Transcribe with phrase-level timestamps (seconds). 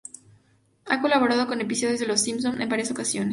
[0.85, 3.29] Ha colaborado con episodios de "Los Simpson" en varias ocasiones.